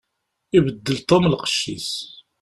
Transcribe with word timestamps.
Ibeddel 0.57 0.97
Tom 1.09 1.23
lqecc-is. 1.31 1.91